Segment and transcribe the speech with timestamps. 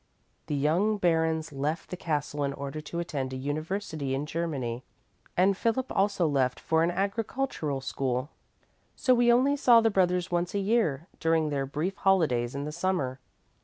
[0.47, 4.83] The young barons left the castle in order to attend a university in Germany,
[5.37, 8.31] and Philip also left for an agricultural school.
[8.95, 12.71] So we only saw the brothers once a year, during their brief holidays in the
[12.71, 13.19] summer.